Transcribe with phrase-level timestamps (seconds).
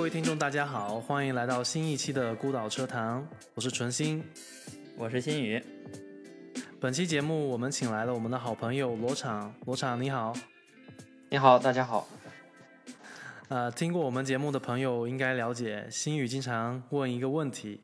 [0.00, 3.22] 各位听众，大家好，欢迎来到新一期的孤岛车谈，
[3.54, 4.24] 我是纯心，
[4.96, 5.62] 我是新宇。
[6.80, 10.32] 本期节目我们请来了我们的好朋友罗场，罗场你好，
[11.28, 12.08] 你好，大家好。
[13.48, 17.82] 呃，听过我们节目的朋友应该了解，新宇经常问一个问题，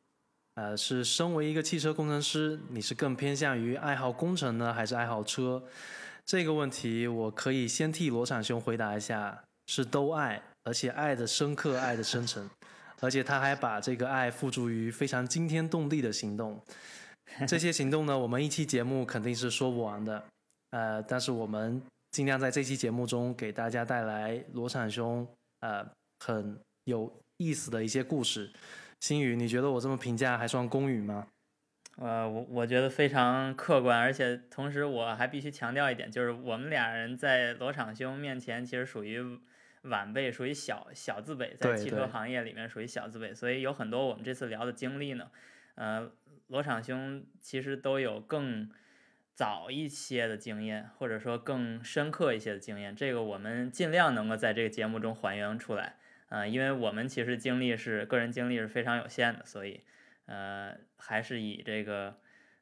[0.54, 5.62] 呃，是身为一个汽车工程师，你是更偏向于爱好工程呢，还是爱好车？
[6.24, 12.50] 这个问题我可以先替罗场兄回答一下，是都爱，而且爱的深刻，爱的深沉，
[13.00, 16.60] 而且他还把这个爱付诸于非常惊天动地的行动。
[17.46, 20.24] 这些行动呢，我们一期节目肯定是说不完的，
[20.70, 25.24] 呃，但是我们尽量在这期节目中给大家带来罗产兄
[25.60, 25.86] 呃
[26.18, 28.50] 很有意思的一些故事。
[29.00, 31.28] 星宇，你觉得我这么评价还算公允吗？
[31.98, 39.38] 呃，我我觉得非常客观，而且同时我还必须强调一点，就是我们俩人在罗场兄面前其实属于
[39.86, 45.30] 晚辈，属于小小字辈，在汽车行业里面属于小字辈，所以有很多我们这次聊的经历呢，
[45.74, 46.12] 呃。
[46.48, 48.70] 罗场兄其实都有更
[49.34, 55.96] 早一些的经验，或者说更深刻一些的经验，这个我们尽量能够在这个节目中还原出来。
[56.28, 59.80] 呃，因为我们其实经历是个人经历是非常有限的，所以
[60.26, 62.16] 呃还是以这个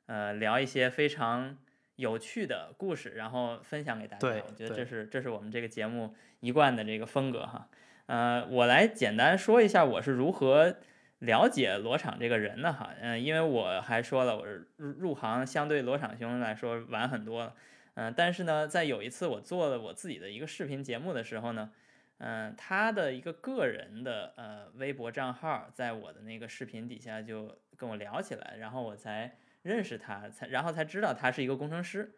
[0.06, 1.58] 呃聊一些非常
[1.96, 4.28] 有趣的故事，然后分享给大家。
[4.28, 7.68] 我觉得这是这是我们这个节目一贯的这个风格哈。
[8.06, 10.76] 呃，我来简单说一下我是如何。
[11.20, 17.54] 了解罗场这个人呢，哈，嗯，因为我还说了，我入入行相对罗场兄来说晚很多了，
[17.94, 21.70] 嗯，但是呢，在有一次我做了我自己的一个视频节目的时候呢，
[22.18, 29.34] 嗯，他的一个个人的呃微博账号在我的那个视频底下就跟我聊起来，然后我才
[29.64, 32.14] 认识他，才然后才知道他是一个工程师，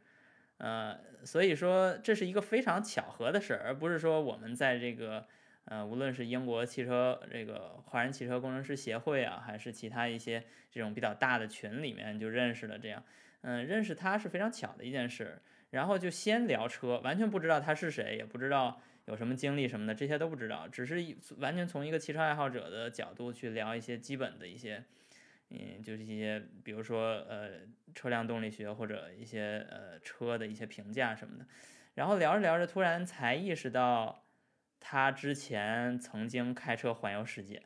[0.58, 5.26] 呃，所以说这是一个非常巧合的事儿，而不是说我们在这个。
[5.68, 10.40] 呃，无论是英国汽车这个华人汽车工程师协会啊，还是其他一些
[10.70, 13.02] 这种比较大的群里面就认识了这样，
[13.40, 15.42] 嗯，认识他是非常巧的一件事。
[15.70, 21.04] 然后就先聊车，完全不知道他是谁，也不知道有什么经历什么的，这些都不知道，只是
[21.38, 24.84] 完全从一个汽车爱好者的角度去聊一些基本的一些，
[25.50, 27.50] 嗯，就是一些比如说呃
[27.94, 31.46] 车辆动力学或者一些呃车的一些评价什么的。
[31.94, 34.22] 然后聊着聊着，突然才意识到。
[34.78, 37.60] 他之前曾经开车环游世界，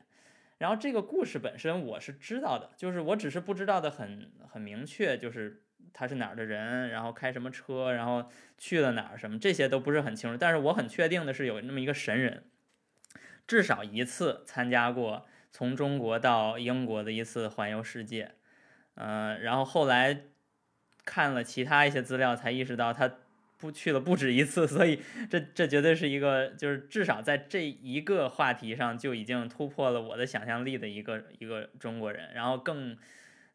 [0.56, 10.38] 然后这个故事本身我是知道的，就是我只是不知道的很很明确，就是他是哪儿的人，然后开什么车，然后去了哪儿什么这些都不是很清楚。
[10.38, 12.44] 但是我很确定的是有那么一个神人，
[13.47, 18.34] 至少一次参加过从中国到英国的一次环游世界，
[18.94, 20.22] 嗯，然后后来
[21.04, 23.10] 看了其他一些资料才意识到他。
[23.60, 32.32] 不去了不止一次，所以这这绝对是一个，就是至少在这一个话题上就已经突破了我的想象力的一个一个中国人。
[32.32, 32.96] 然后更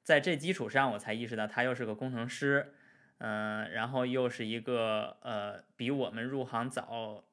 [0.03, 2.75] 在这基础上，我才意识到他又是个工程师，
[3.17, 7.23] 嗯，然后又是一个呃比我们入行早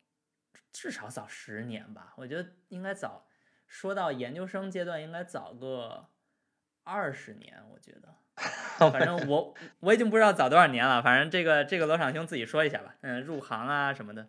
[0.72, 3.26] 至少早十年吧，我觉得应该早。
[3.72, 6.05] 说到研究生阶段，应该早个
[6.84, 8.15] 二十年，我觉得。
[8.91, 14.28] 反正我我已经不知道早多少年了，反正这个这个罗场兄自己说一下吧，嗯，入行啊什么的。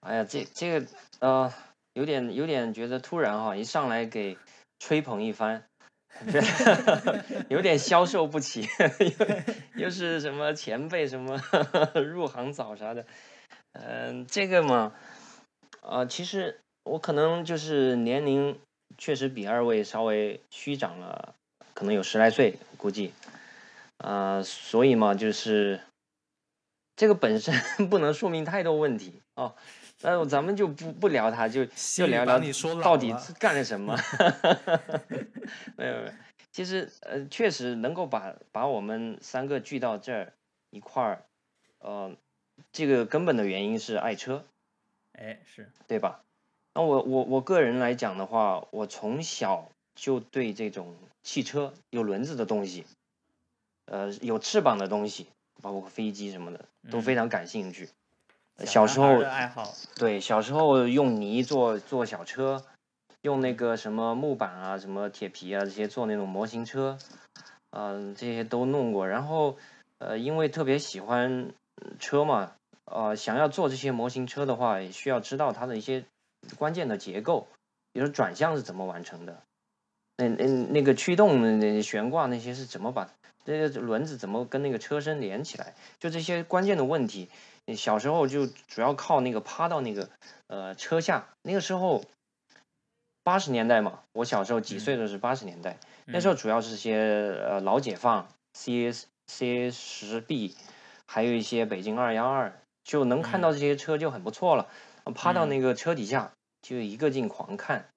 [0.00, 0.86] 哎呀，这这个
[1.20, 1.52] 呃，
[1.92, 4.36] 有点有点觉得突然哈，一上来给
[4.80, 5.64] 吹捧一番，
[7.48, 8.68] 有点消受不起，
[9.76, 11.40] 又是什么前辈什么
[11.94, 13.06] 入行早啥的，
[13.72, 14.94] 嗯，这个嘛，
[15.80, 18.58] 啊，其实我可能就是年龄
[18.96, 21.34] 确实比二位稍微虚长了，
[21.74, 23.12] 可能有十来岁，估计。
[23.98, 25.80] 啊，所以嘛，就是
[26.96, 27.54] 这个本身
[27.88, 29.54] 不能说明太多问题哦。
[30.02, 32.38] 那咱们就不不聊他，就就聊聊
[32.82, 33.96] 到底干了什么。
[35.76, 36.12] 没有没有，
[36.52, 40.32] 其实呃，确实能够把把我们三个聚到这儿
[40.70, 41.22] 一块儿，
[41.78, 42.14] 呃，
[42.72, 44.44] 这个根本的原因是爱车。
[45.12, 46.23] 哎，是对吧？
[46.74, 52.84] 那我我我个人来讲的话，我从小就对这种汽车有轮子的东西。
[53.86, 55.26] 呃，有翅膀的东西，
[55.60, 57.90] 包括飞机什么的，都非常感兴趣。
[58.64, 62.64] 小时候爱好，对，小时候用泥做做小车，
[63.20, 66.98] 用那个什么木板啊、什么铁皮啊这些做那种模型车，
[67.70, 69.06] 嗯，这些都弄过。
[69.06, 69.58] 然后，
[69.98, 71.52] 呃，因为特别喜欢
[71.98, 72.52] 车嘛，
[72.86, 76.04] 呃，想要做这些模型车的话，也需要知道它的一些
[76.56, 77.48] 关键的结构，
[77.92, 79.42] 比如转向是怎么完成的，
[80.16, 83.10] 那那那个驱动、那悬挂那些是怎么把。
[83.46, 85.74] 这个轮子怎么跟那个车身连起来？
[86.00, 87.28] 就这些关键的问题，
[87.76, 90.08] 小时候就主要靠那个趴到那个
[90.46, 91.28] 呃车下。
[91.42, 92.02] 那个时候，
[93.22, 95.76] 八十年代嘛，我小时候几岁的是八十年代，
[96.06, 96.96] 那时候主要是些
[97.46, 100.56] 呃老解放 C S C 十 B，
[101.06, 104.68] 还有一些北京二幺二，就能看到这些车就很不错了。
[105.12, 107.88] 趴到那个车底下就一个劲狂看，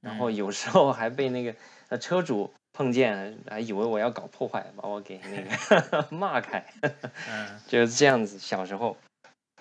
[0.00, 1.54] 然后有时候还被那个
[1.88, 6.64] 呃车主碰见，还以为我要搞破坏，把我给那个 骂开。
[7.28, 8.96] 嗯，就是这样子，小时候。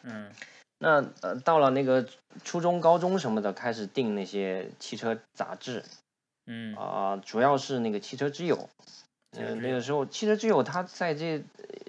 [0.04, 0.32] 嗯。
[0.78, 2.08] 那呃，到了那个
[2.44, 5.84] 初中、高中什么的，开始订那些汽车杂志。
[6.46, 6.76] 嗯。
[6.76, 8.70] 啊，主要是那个汽车之友。
[9.38, 11.44] 嗯，那个时候汽车之友它在这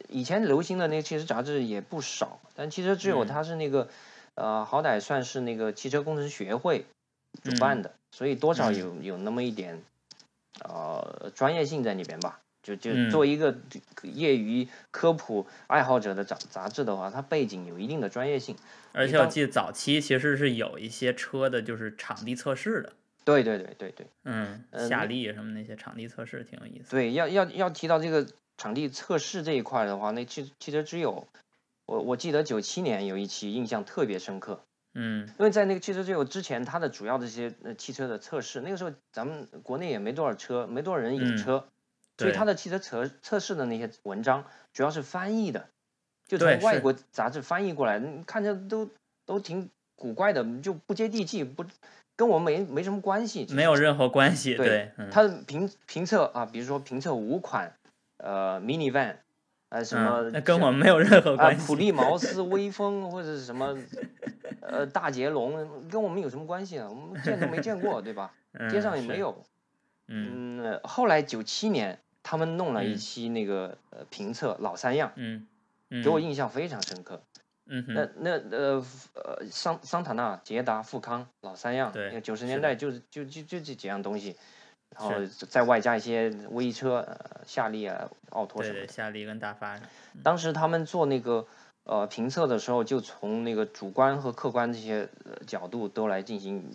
[0.08, 3.88] 以前流行的那个汽车杂志也不少，但汽车之友它是那个。
[4.36, 6.86] 呃，好歹算是那个汽车工程学会
[7.42, 9.82] 主办的，所以多少有有那么一点
[10.64, 12.40] 呃专业性在里边吧。
[12.62, 13.56] 就就做一个
[14.02, 18.56] 业余科普爱好者的杂杂志的话，它背景有一定的专业性。
[18.90, 22.92] 而且我记得早期其实是有一些车的，就是场地测试的。
[23.24, 24.06] 对对对对对。
[24.24, 26.90] 嗯，夏利什么那些场地测试挺有意思。
[26.90, 31.28] 对，要要要提到这个场地测试这一块的话，那汽汽车之友。
[31.86, 41.68] 我我记得九七年有一期印象特别深刻，嗯，因为在那个汽车之友之前，它的主要这些呃汽车的测试，那个时候咱们国内也没多少车，没多少人有车，
[42.18, 45.68] 所以它的汽车测测试的那些文章主要是翻译的，
[46.26, 48.90] 就从外国杂志翻译过来，看着都
[49.24, 51.64] 都挺古怪的，就不接地气，不
[52.16, 54.56] 跟我们没没什么关系，没有任何关系。
[54.56, 57.76] 对，它的评评测啊，比如说评测五款
[58.16, 59.18] 呃 mini van。
[59.68, 60.30] 呃，什么？
[60.32, 61.66] 那跟我们没有任何关系。
[61.66, 63.76] 普利茅斯、威风或者是什么，
[64.60, 66.88] 呃，大捷龙，跟我们有什么关系啊？
[66.88, 68.32] 我们见都没见过，对吧？
[68.70, 69.44] 街上也没有。
[70.06, 70.80] 嗯。
[70.84, 75.46] 后来九七年，他们弄了一期那个呃评测老三样，嗯，
[76.02, 77.22] 给我印象非常深刻。
[77.68, 78.84] 嗯那那呃
[79.14, 84.36] 呃桑桑塔纳、捷达、富康老三样，对，九十年代就是就就就这几样东西。
[84.98, 88.88] 然后再外加一些微车，呃，夏利啊、奥拓什么的。
[88.88, 89.78] 夏利跟大发。
[90.22, 91.46] 当时他们做那个
[91.84, 95.08] 呃评测的时候，就从那个主观和客观这些
[95.46, 96.72] 角度都来进行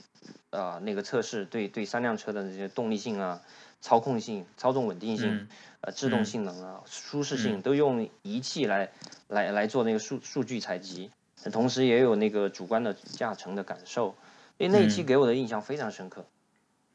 [0.52, 3.42] 呃那个测试，对对三辆车的这些动力性啊、
[3.82, 5.48] 操控性、操纵稳定性、
[5.82, 8.92] 呃制动性能啊、舒适性都用仪器来
[9.28, 11.10] 来来做那个数数据采集，
[11.52, 14.16] 同时也有那个主观的驾乘的感受。
[14.58, 16.24] 因为那一期给我的印象非常深刻。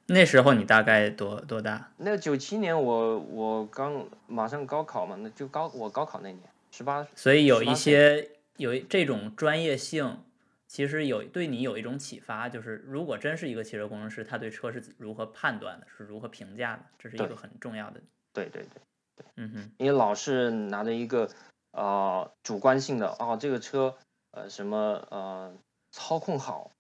[0.08, 1.91] 那时候你大概多多大？
[1.97, 7.05] 那九七年我我刚马上高考嘛，那就高我高考那年十八。
[7.17, 10.23] 所以有一些有这种专业性，
[10.69, 18.00] 其实有对你有一种启发，就是如果真是一个汽车工程师，他对车是如何判断的，是如何评价的，这是一个很重要的。
[18.32, 18.81] 对对对
[19.17, 21.29] 对，嗯哼，你老是拿着一个
[21.73, 23.97] 呃主观性的哦，这个车
[24.31, 25.52] 呃什么呃
[25.91, 26.70] 操控好，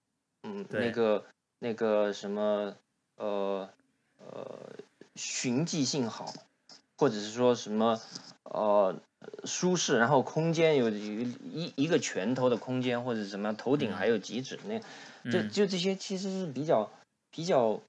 [0.44, 1.24] 嗯那个
[1.58, 2.76] 那个什么。
[3.16, 3.68] 呃
[4.18, 4.72] 呃，
[5.14, 6.32] 循迹性好，
[6.98, 8.00] 或者是说什么
[8.44, 8.94] 呃
[9.44, 14.80] 舒适，然后空间有一一个拳头的空间，或者什么头顶还有几指那，
[15.30, 16.90] 就就这些其实是比较
[17.30, 17.80] 比较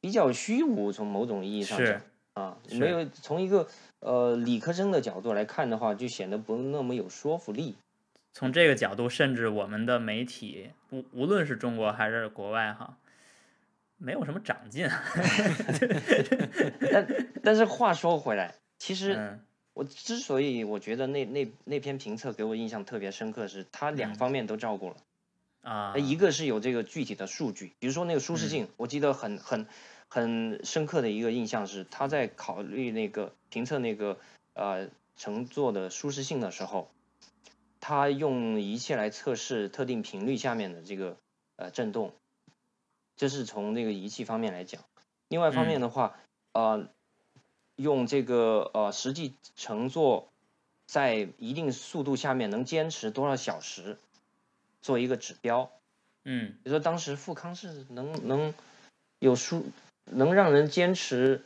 [0.00, 2.02] 比较虚无，从某种意义上讲
[2.34, 3.68] 啊，没有从一个
[4.00, 7.76] 呃理科生的角度来看的话，就显得不那么有说服力。
[8.34, 12.96] 从这个角度，甚至我们的媒体，无无论是中国还是国外，哈。
[14.02, 14.88] 没有什么长进，
[16.92, 17.06] 但
[17.44, 19.38] 但是话说回来，其实
[19.74, 24.96] 我之所以我觉得那那那篇评测给我印象特别深刻，是它两方面都照顾了
[25.62, 29.68] 啊，一个是有这个具体的数据，比如说那个舒适性，我记得很很
[30.08, 34.18] 很深刻的一个印象是，他在考虑那个评测那个
[34.54, 36.90] 呃乘坐的舒适性的时候，
[37.78, 41.18] 他用仪器来测试特定频率下面的这个
[41.54, 42.12] 呃振动。
[43.22, 44.82] 这是从那个仪器方面来讲，
[45.28, 46.16] 另外一方面的话，
[46.54, 46.88] 呃，
[47.76, 50.26] 用这个呃实际乘坐
[50.88, 53.96] 在一定速度下面能坚持多少小时，
[54.80, 55.70] 做一个指标。
[56.24, 58.54] 嗯，比如说当时富康是能能
[59.20, 59.66] 有数
[60.06, 61.44] 能让人坚持。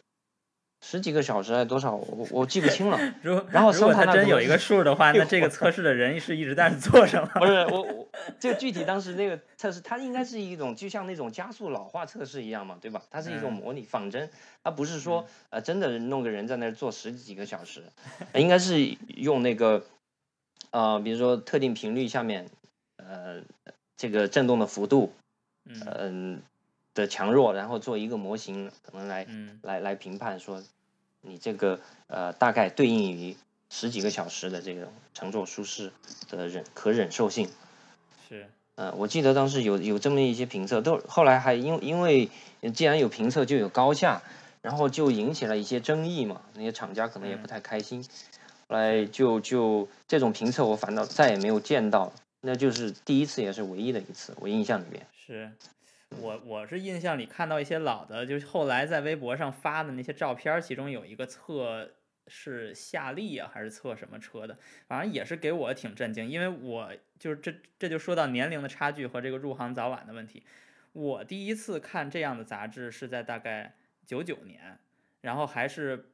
[0.83, 1.97] 十几个小时还是多少？
[1.97, 2.99] 我我记不清了。
[3.23, 7.29] 如然后如果他真有一个数的话， 那这个测试的人是一直在做什么？
[7.41, 13.03] 不是我我就具体当时那个测试，它应该是一种就像那种加速老化测试一样嘛，对吧？
[13.11, 14.31] 它是一种模拟仿真，
[14.63, 17.83] 它不是说呃真的弄个人在那儿做十几个小时，
[18.35, 19.83] 应该是用那个
[20.71, 22.47] 呃比如说特定频率下面
[22.99, 23.41] 呃
[23.97, 25.13] 这个振动的幅度
[25.65, 26.43] 嗯
[26.97, 29.25] 的强弱，然后做一个模型，可能来
[29.63, 30.61] 来来评判说。
[31.23, 33.37] 你这个呃，大概对应于
[33.69, 35.91] 十几个小时的这种乘坐舒适
[36.31, 37.49] 的忍可忍受性，
[38.29, 42.31] 是呃，我记得当时有有这么一些评测，都后来还因因为
[42.73, 44.23] 既然有评测就有高下，
[44.63, 48.05] 然后就引起了一些争议嘛，那些厂家可能也不太开心，
[48.69, 55.51] 后来就就这种评测我反倒再也没有见到，那就是第一次也是唯一的一次，我印象里面是。
[56.11, 61.95] 我我是印象里看到一些老的，就是后来在微博上发的那些照片，其中有一个测
[62.29, 70.45] 是夏利啊，还是测什么车的，反正也是给我挺震惊，因为我就是这这就说到年龄的差距和这个入行早晚的问题。
[70.93, 73.75] 我第一次看这样的杂志是在大概
[74.07, 74.79] 九九年，
[75.21, 76.11] 然后还是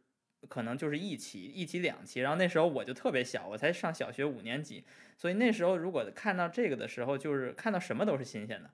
[0.49, 4.84] 可能就是一期一期两期，然后那时候我就特别小，我才上小学五年级，
[5.16, 8.70] 所以那时候如果看到这个的时候，就是看到什么都是新鲜的。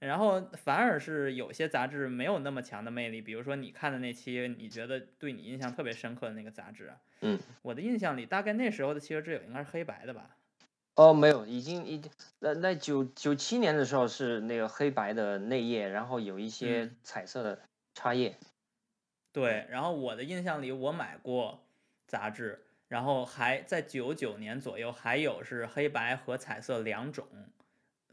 [0.00, 10.36] 然后反而是有些杂志没有那么强的魅力，比如说你看的那期，你觉得对你印象特别深刻的那个杂志，嗯，我的印象里大概那时候的汽车之友应该是黑白的吧？
[10.96, 17.60] 哦，没有，已经已经那那九九七年的时候是那个黑白的内页，然后有一些彩色的
[17.94, 18.36] 插页。
[19.32, 21.62] 对，然后我的印象里我买过
[22.06, 27.26] 杂志，然后还在九九年左右还有是黑白和彩色两种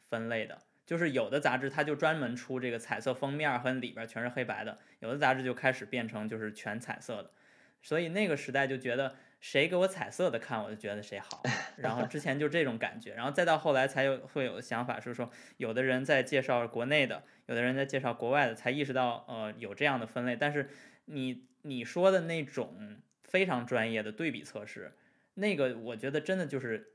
[0.09, 0.59] 分类的。
[0.87, 7.31] 就是有的杂志它就专门出这个彩色封面和里边全是黑白的，有的杂志就开始变成就是全彩色的，
[7.81, 11.43] 所以那个时代就觉得谁给我彩色的看我就觉得谁好，
[11.75, 20.69] 然后之前就这种感觉，然后再到后来才有会有的想法是说，有的人在介绍国内的，有的人在介绍国外的，才意识到呃有这样的分类，但是
[21.05, 24.93] 你你说的那种非常专业的对比测试，
[25.33, 26.93] 那个我觉得真的就是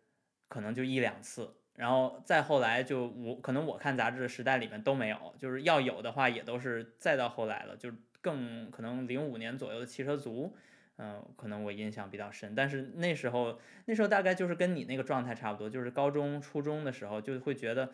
[0.48, 1.56] 可能就一两次。
[1.74, 10.54] 然后再后来就我可能我看杂志的时代里面都没有，就是要有的话也都是再到后来了，就更可能零五年左右的汽车族，
[10.98, 12.54] 嗯，可能我印象比较深。
[12.54, 17.90] 但是那时候那时候大概就是跟你那个状态差不多，就是高中初中的时候就会觉得，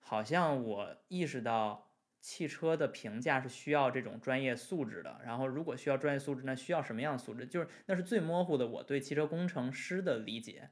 [0.00, 1.88] 好像我意识到
[2.20, 5.20] 汽车的评价是需要这种专业素质的。
[5.24, 7.46] 然后如果需要专业素质，那需要什么样的素质？
[7.46, 10.68] 就是那是最模糊的我对汽车工程师的理解。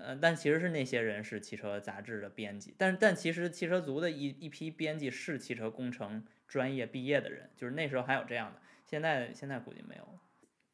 [0.00, 10.18] 呃，但其实是那些人是汽车杂志的编辑，但但其实汽车族的一一批编辑是汽车工程专业毕业的人，就是那时候还有这样的，现在现在估计没有。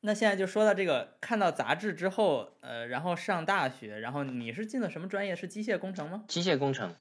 [0.01, 5.35] 那现在就说到这个，看到杂志之后，呃，然后上大学，然后你是进了什么专业？
[5.35, 6.25] 是机械工程吗？
[6.29, 6.95] 机械工程。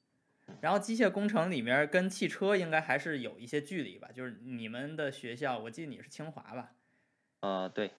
[0.60, 4.08] 然后机械工程里面跟汽车应该还是有一些距离吧？
[4.14, 6.72] 就是你们的学校，我记得你是清华吧？
[7.40, 7.90] 呃，对。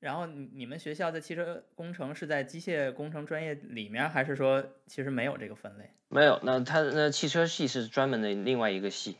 [0.00, 5.90] 然后你你们学校的汽车工程是在机械工程专业里面，还是说其实没有这个分类？
[6.08, 9.16] 没有，那它那汽车系是专门的另外一个系。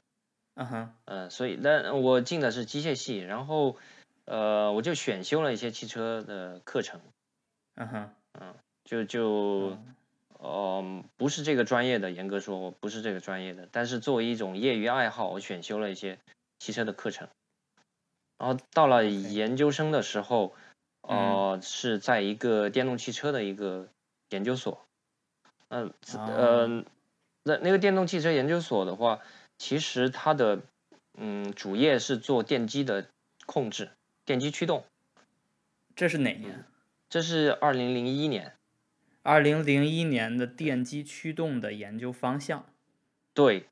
[0.54, 3.76] 嗯哼，呃，所以那我进的是机械系，然后
[4.26, 7.00] 呃我就选修了一些汽车的课程。
[7.76, 8.54] 嗯哼，嗯，
[8.84, 9.78] 就就
[10.38, 16.18] 呃不是这个专业的，严格说我不是这个专业的，但是作为一种业余爱好，我选修了一些
[16.58, 17.28] 汽车的课程。
[18.42, 20.52] 然后到了研究生的时候，
[21.02, 23.86] 呃，是在一个电动汽车的一个
[24.30, 24.84] 研究所。
[25.68, 26.84] 嗯，呃，
[27.44, 29.20] 那那个电动汽车研究所的话，
[29.58, 30.58] 其实它的
[31.16, 33.06] 嗯主业是做电机的
[33.46, 33.90] 控制，
[34.24, 34.84] 电机驱动。
[35.94, 36.64] 这是哪年？
[37.08, 38.56] 这是二零零一年。
[39.22, 42.66] 二零零一年的电机驱动的研究方向。
[43.34, 43.68] 对，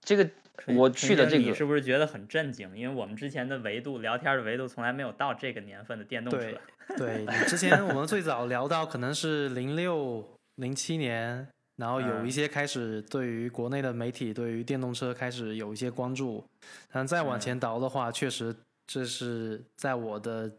[0.00, 0.28] 这个。
[0.66, 2.76] 我去的这个，你是不是觉得很震惊？
[2.76, 6.60] 因为我们之前的维度聊天的维度从来没有到这个年份的电动车。
[6.96, 11.46] 对，之前我们最早聊到可能是零六零七年，
[11.76, 16.44] 然后有一些开始对于国内的媒体对于电动车开始有一些关注。
[16.90, 18.54] 但再往前倒的话，确实
[18.86, 20.50] 这是在我的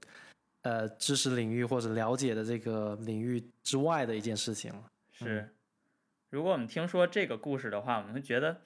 [0.61, 4.83] 呃知识领域或者了解的这个领域之外的一件事情了。
[5.11, 5.49] 是，
[6.29, 8.61] 如果我们听说这个故事的话，我们会觉得。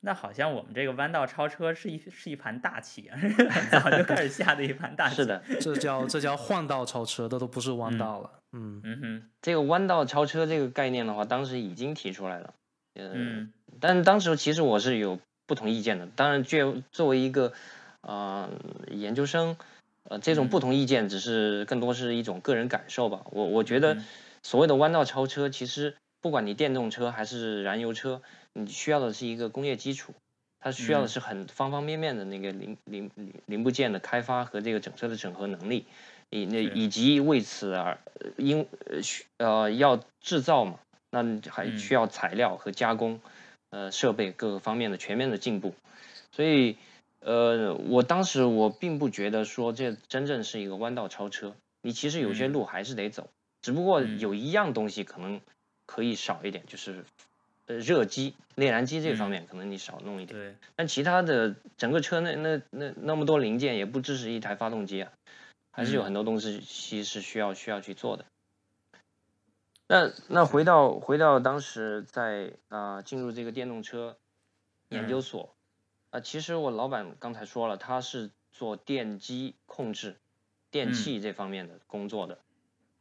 [0.00, 3.10] 那好像我们这个弯道超车是一是一盘大棋，
[3.72, 5.16] 早就开始下的一盘大棋。
[5.16, 8.30] 是的，这叫这叫换道超车，这都不是弯道了。
[8.52, 12.54] 嗯嗯哼，这个弯道超车这个概念的话，当时已经提出来了。
[12.94, 16.06] 嗯，但当时其实我是有不同意见的。
[16.06, 17.52] 当然，作作为一个
[18.00, 18.48] 啊
[18.88, 19.56] 研究生，
[20.04, 23.22] 呃，这种不同意见只是更多是一种个人感受吧。
[23.32, 23.98] 我我觉得
[24.42, 28.20] 所谓的弯道超车，其实不管你电动车还是燃油车。
[28.58, 30.14] 你需要的是一个工业基础，
[30.58, 33.10] 它需要的是很方方面面的那个零零
[33.44, 35.84] 零部件的开发和这个整车的整合能力，
[36.30, 37.98] 以那以及为此而
[38.38, 40.80] 因呃需呃要制造嘛，
[41.10, 43.20] 那还需要材料和加工，
[43.68, 45.74] 呃设备各个方面的全面的进步，
[46.32, 46.78] 所以
[47.20, 53.28] 呃我当时我并不觉得说这真正是一个弯道超车，你其实有些路还是得走，
[53.60, 55.42] 只不过有一样东西可能
[55.86, 57.04] 可以少一点，就是。
[57.68, 60.38] 呃热机、内燃机这方面可能你少弄一点。
[60.38, 60.54] 对。
[60.76, 65.10] 但其他的整个车那那那那么多零件也不支持一台发动机啊，
[65.72, 68.24] 还是有很多东西其实需要需要去做的。
[69.88, 74.16] 那那回到回到当时在啊进入这个电动车
[74.90, 75.52] 研究所
[76.10, 80.14] 啊，其实我老板刚才说了，他是做电机控制、
[80.70, 82.38] 电器这方面的工作的。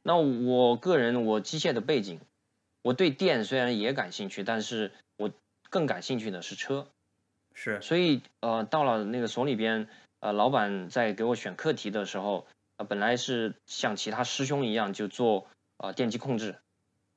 [0.02, 2.20] 那我个人我机械的背景，
[2.86, 5.32] 我对电虽然也感兴趣，但是我
[5.72, 6.88] 更感兴趣的是车。
[7.56, 7.82] 是。
[7.82, 9.88] 所以呃到了那个所里边，
[10.20, 12.46] 呃老板在给我选课题的时候，
[12.78, 16.58] 呃本来是像其他师兄一样就做呃电机控制。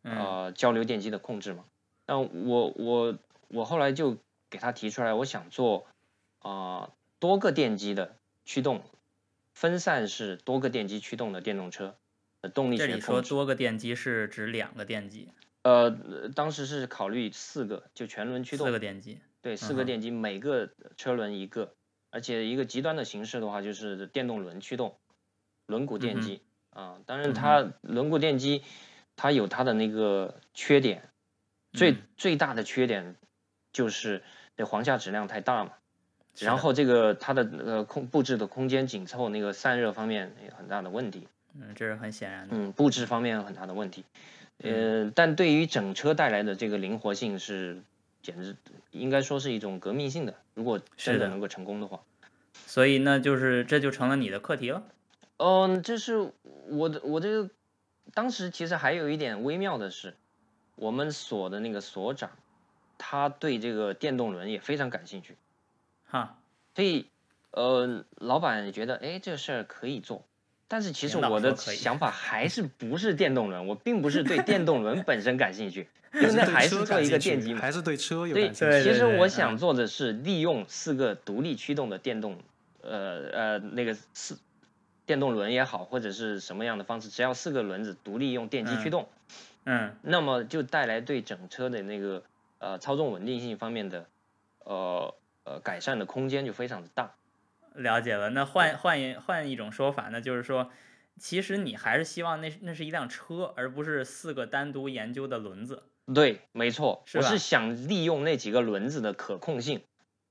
[0.03, 1.65] 呃，交流电机的控制嘛，
[2.07, 4.17] 那我我我后来就
[4.49, 5.87] 给他提出来，我想做
[6.39, 8.81] 啊多个电机的驱动，
[9.53, 11.95] 分散式多个电机驱动的电动车
[12.55, 12.79] 动力。
[12.79, 15.29] 这里说多个电机是指两个电机？
[15.69, 18.67] 呃，当时是考虑四个，就全轮驱动。
[18.67, 19.21] 四个电机。
[19.43, 21.75] 对，四个电机，每个车轮一个，
[22.11, 24.97] 而且一个极端的形式的话，就是电动轮驱动，
[25.67, 26.99] 轮毂电机啊。
[27.07, 28.63] 当然，它轮毂电机。
[29.21, 31.11] 它有它的那个缺点，
[31.73, 33.17] 最最大的缺点
[33.73, 34.23] 就是
[34.55, 35.73] 那簧下质量太大嘛，
[36.39, 41.27] 然后这个它的呃空布置的空间紧凑，那个散热方面有很大的问题。
[41.55, 42.57] 嗯，这是很显然的。
[42.57, 44.05] 嗯，布置方面有很大的问题。
[44.63, 47.83] 呃，但对于整车带来的这个灵活性是
[48.23, 48.57] 简直
[48.91, 50.35] 应该说是一种革命性的。
[50.55, 52.01] 如果真的能够成功的话，
[52.67, 54.83] 所以那就是这就成了你的课题了。
[55.37, 56.33] 嗯，这是
[56.69, 57.51] 我的我这个。
[58.15, 60.17] 当时其实还有一点微妙的是，
[60.77, 62.31] 我们所的那个所长，
[62.97, 65.37] 他对这个电动轮也非常感兴趣，
[66.07, 66.39] 哈，
[66.75, 67.07] 所以
[67.51, 70.25] 呃，老板觉得哎这事儿可以做，
[70.69, 78.83] 但是其实我的想 法还是不是电动轮，我并不是对电动轮本身感兴趣， 因为那还是做一个电机，还是对车有感兴趣。
[78.83, 82.39] 其实我想做的是利用四个独立驱动的电动，
[82.83, 84.39] 呃呃那个四。
[85.07, 89.09] 电动轮也好，或者是什么样的方式，只要四个轮子独立用电机驱动，
[89.65, 92.23] 嗯，那么就带来对整车的那个
[92.59, 94.05] 呃操纵稳定性方面的
[94.65, 95.15] 呃
[95.45, 97.15] 呃改善的空间就非常的大。
[97.79, 100.71] 了解了，那换换一换一种说法，那就是说，
[101.19, 105.85] 其实你还是希望那那是一辆车，而不是四个单独研究的轮子。
[106.13, 109.83] 对，没错，我是想利用那几个轮子的可控性，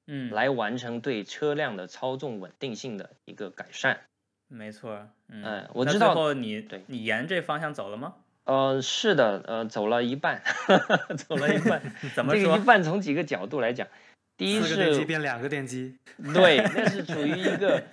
[0.08, 4.02] 嗯，来完成对车辆的操纵稳定性的一个改善。
[4.48, 6.14] 没错，嗯，我知道。
[6.14, 8.16] 最后你对你沿这方向走了吗？
[8.46, 10.42] 呃，是的，呃，走了一半，
[11.18, 11.82] 走了一半。
[12.16, 12.58] 怎么说？
[12.58, 13.88] 一半从几个角度来讲，
[14.38, 15.98] 第一是变两个电机，
[16.34, 17.84] 对， 那是处于一个，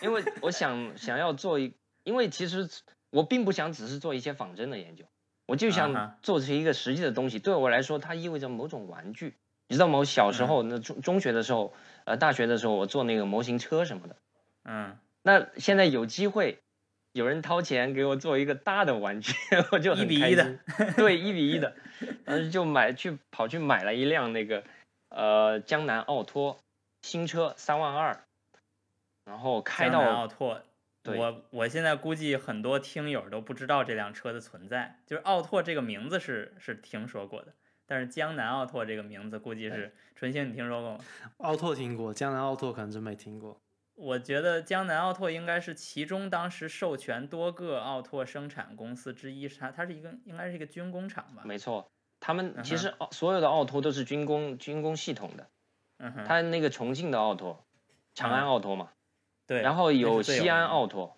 [0.00, 2.68] 因为我想想要做一，因为其实
[3.10, 5.04] 我并不想只是做一些仿真的研究，
[5.46, 7.38] 我就想做出一个实际的东西。
[7.38, 9.34] 对我来说，它意味着某种玩具。
[9.68, 9.98] 你知道吗？
[9.98, 11.72] 我小时候那中中学的时候，
[12.04, 14.16] 呃，大学的时候，我做那个模型车什么的，
[14.64, 14.96] 嗯。
[15.22, 16.58] 那现在有机会，
[17.12, 19.32] 有人掏钱给我做一个大的玩具，
[19.70, 20.58] 我就一比一的。
[20.96, 21.76] 对，一比一的，
[22.24, 24.64] 当时就买去跑去买了一辆那个
[25.10, 26.58] 呃江南奥拓
[27.02, 28.24] 新车三万二，
[29.24, 30.62] 然后开到奥拓。
[31.04, 37.54] 我我现在估计很多听友都不知道这辆车的存在，就是奥拓这个名字是是听说过的，
[37.86, 41.04] 但是江南奥拓这个名字估计是纯星，你听说过吗？
[41.38, 43.58] 奥拓听过，江南奥拓可能真没听过。
[43.94, 51.42] 我觉得江南奥拓应该是其中当时授权多个奥拓生产公司之一，它它是一个应该是一个军工厂吧？
[51.46, 55.48] 没错，他们其实奥所有的奥拓都是军工军工系统的。
[55.98, 56.24] 嗯哼。
[56.24, 57.64] 它那个重庆的奥拓，
[58.14, 58.90] 长安奥拓嘛。
[59.46, 59.62] 对。
[59.62, 61.16] 然后有西安奥拓，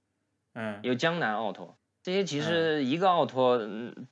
[0.54, 3.60] 嗯，有江南奥拓，这些其实一个奥拓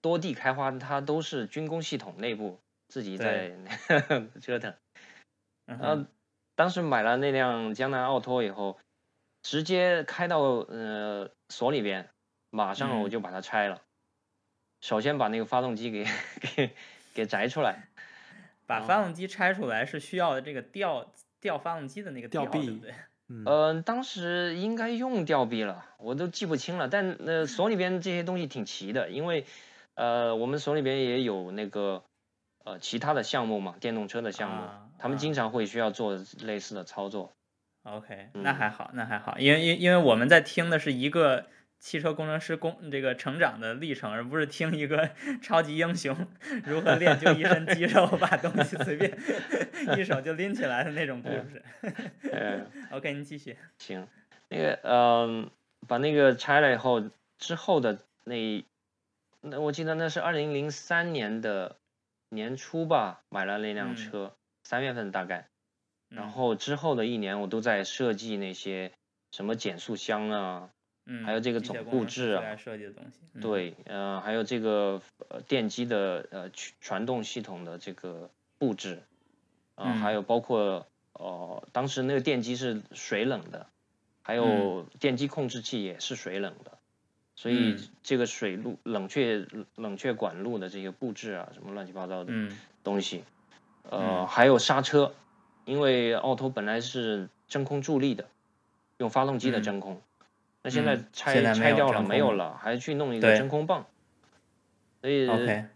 [0.02, 3.52] 多地开花，它都是军工系统内部自己在
[4.42, 4.74] 折腾。
[5.64, 6.04] 然后。
[6.56, 8.76] 当时买了那辆江南奥拓以后，
[9.40, 12.10] 直接开到呃所里边，
[12.50, 13.80] 马上我就把它拆了。
[14.80, 16.06] 首先把那个发动机给
[16.56, 16.70] 给
[17.14, 17.88] 给摘出来。
[18.66, 22.94] 把发动机拆出来是需要这个吊吊发动机的那个吊臂，对不对？
[23.46, 26.88] 嗯，当时应该用吊臂了，我都记不清了。
[26.88, 29.44] 但呃所里边这些东西挺齐的，因为
[29.94, 32.02] 呃我们所里边也有那个
[32.64, 34.62] 呃其他的项目嘛，电动车的项目。
[34.98, 37.32] 他们经常会需要做类似的操作。
[37.84, 41.46] OK，那还好，那还好，因为因因为我们在听的是一个
[41.80, 45.10] 汽车工程师工这个成长的历程，而不是听一个
[45.42, 46.14] 超级英雄
[46.64, 49.18] 如何练就一身肌肉， 把东西随便
[49.98, 51.64] 一手就拎起来的那种故事。
[52.90, 53.56] OK，您继续。
[53.78, 54.06] 行，
[54.48, 55.50] 那个嗯，
[55.88, 58.62] 把那个拆了以后之后的那
[59.40, 61.78] 那我记得那是二零零三年的
[62.28, 65.48] 年初吧买了那辆车，三月份大概，
[66.10, 68.92] 然后之后的一年我都在设计那些
[69.32, 70.70] 什么减速箱啊，
[71.12, 79.02] 嗯，还有这个总布置啊，设计的东西，对，呃，还有这个呃电机的呃传动系统的这个布置，
[79.74, 83.66] 啊，还有包括哦，当时那个电机是水冷的，
[84.22, 86.78] 还有电机控制器也是水冷的。
[87.34, 92.32] 所以这个水路冷却冷却管路的这个布置啊，什么乱七八糟的
[92.84, 93.24] 东西，
[93.82, 95.14] 呃，还有刹车，
[95.64, 98.28] 因为奥拓本来是真空助力的，
[98.98, 100.02] 用发动机的真空，
[100.62, 103.84] 那现在拆拆掉了没有了，还去弄一个真空泵，
[105.00, 105.28] 所以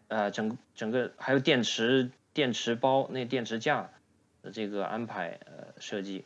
[0.08, 3.90] 呃整整个还有电池电池包那电池架
[4.42, 6.24] 的这个安排呃设计，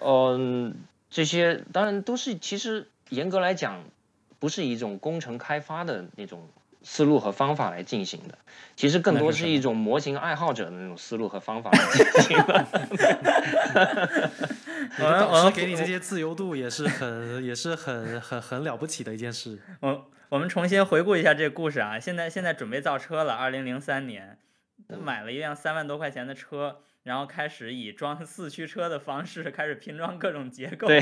[0.00, 0.74] 嗯，
[1.10, 3.82] 这些当然都是其实严格来讲。
[4.38, 6.48] 不是一种工程开发的那种
[6.84, 8.36] 思路和方法来进行的，
[8.76, 12.66] 其实更多是一种模型爱好者的那种思路和方法来进行的。
[14.98, 19.58] 老师给你这些自由度也是很也是很很很了不起的一件事。
[19.80, 24.38] 我我们重新回顾一下这个故事啊，现在现在准备造车了，二零零三年
[24.88, 26.80] 买了一辆三万多块钱的车。
[27.02, 31.00] 然后开始以装 四驱车的方式开始拼装各种结构，对，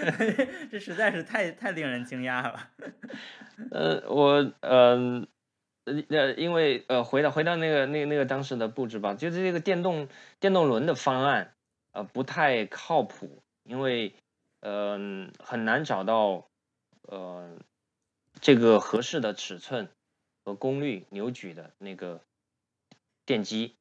[0.70, 2.70] 这实在是太太令人惊讶了。
[3.70, 5.26] 呃，我呃
[5.84, 10.08] 呃，因为呃，回到回到那个那个那个当时的布置吧，就是这个电动
[10.40, 11.54] 电动轮的方案
[11.92, 14.14] 呃不太靠谱，因为
[14.60, 14.98] 呃
[15.38, 16.48] 很难找到
[17.02, 17.58] 呃
[18.40, 19.88] 这个合适的尺寸
[20.44, 22.20] 和功率扭矩的那个
[23.24, 23.76] 电机。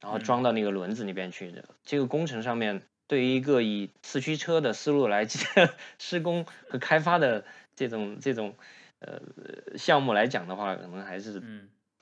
[0.00, 5.26] 然后装到那个轮子里边去的，这个工程上面对于一个以四驱车的思路来
[5.98, 7.44] 施工和开发的
[7.76, 8.54] 这种这种
[9.00, 9.20] 呃
[9.76, 11.42] 项目来讲的话，可能还是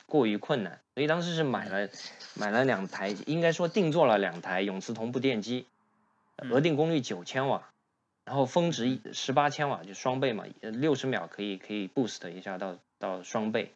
[0.07, 0.81] 过于困难。
[0.95, 1.89] 所以当时是买了
[2.35, 5.67] 买了两台，应该说定做了两台永磁同步电机，
[6.51, 7.69] 额定功率九千瓦，
[8.25, 13.73] 然后峰值十八千瓦，就双倍嘛，六十秒可以可以 boost 一下到到双倍。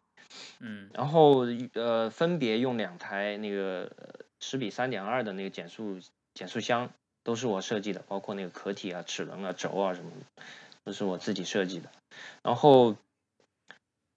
[0.59, 3.91] 嗯，然后呃，分别用两台那个
[4.39, 5.99] 十比三点二的那个减速
[6.33, 6.91] 减速箱，
[7.23, 10.43] 都是我设计的，包括那个壳体啊、齿轮啊、轴啊什么的，
[10.83, 11.89] 都是我自己设计的。
[12.41, 12.95] 然后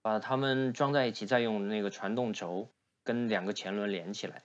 [0.01, 2.69] 把它们装在一起，再用那个传动轴
[3.03, 4.43] 跟两个前轮连起来，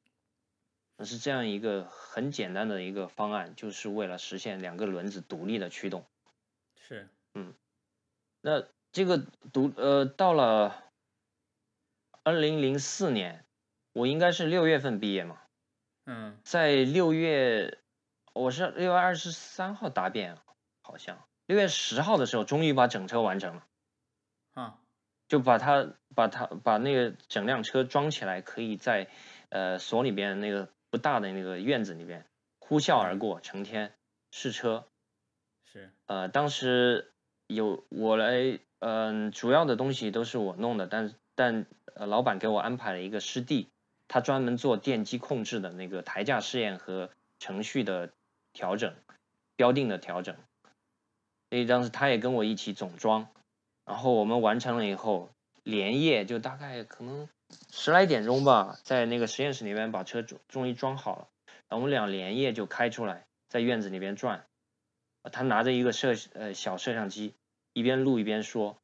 [1.05, 6.05] 是这样一个很简单的一个方案，就是为了实现两个轮子独立的驱动。
[6.77, 7.55] 是，嗯，
[8.41, 10.83] 那这个独呃到了。
[12.25, 13.45] 二零零四年，
[13.93, 15.41] 我应该是六月份毕业嘛。
[16.07, 17.79] 嗯，在六月，
[18.33, 20.37] 我是六月二十三号答辩，
[20.83, 23.67] 好像六月十号的时候，终于把整车完成了。
[24.55, 24.79] 啊，
[25.27, 29.09] 就把它把它把那个整辆车装起来，可以在
[29.49, 32.25] 呃所里边那个不大的那个院子里边
[32.61, 33.95] 呼啸而过，成天
[34.31, 34.87] 试车。
[35.73, 35.91] 是。
[36.07, 37.13] 呃，当时
[37.49, 41.67] 有我来，嗯，主要的东西都是我弄的，但但。
[41.95, 43.69] 呃，老板给我安排了一个师弟，
[44.09, 48.15] 他专门做电机控制的那个台架试验和程序的
[48.55, 48.95] 调整、
[49.57, 50.35] 标定的调整。
[51.51, 53.29] 所以当时他也跟我一起总装，
[53.85, 55.29] 然后我们完成了以后，
[55.65, 57.29] 连夜就大概可能
[57.71, 61.29] 十来点钟吧，在那个实验室里面把车终终于装好了。
[61.69, 64.47] 然后我们俩连夜就开出来，在院子里边转。
[65.31, 67.35] 他拿着一个摄呃小摄像机，
[67.75, 68.79] 一边录一边说：“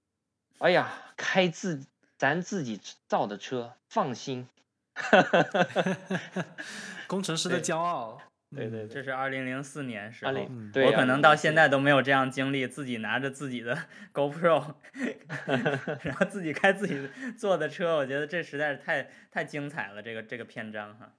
[0.61, 1.87] 哎呀，开自。”
[2.19, 4.49] 咱自己造的车，放心。
[7.07, 8.21] 工程师的骄傲。
[8.51, 13.79] 对对，这是二零零四年时候，我可能到现在都没有这样经历，自己拿着自己的
[14.13, 14.75] GoPro，
[16.03, 20.03] 然后自己开自己做的车，我觉得这实在是太太精彩了。
[20.03, 21.13] 这个这个篇章哈。